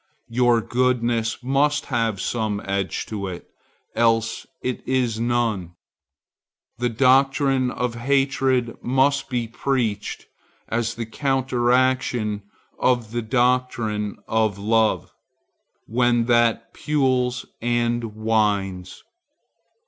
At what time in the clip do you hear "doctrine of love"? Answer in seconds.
13.21-15.13